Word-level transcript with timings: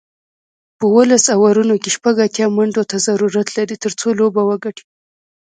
په 0.77 0.83
اوولس 0.89 1.25
اورونو 1.37 1.75
کې 1.81 1.89
شپږ 1.95 2.15
اتیا 2.27 2.47
منډو 2.57 2.83
ته 2.89 2.95
ضرورت 3.07 3.47
لري، 3.57 3.75
ترڅو 3.83 4.07
لوبه 4.19 4.41
وګټي 4.45 4.85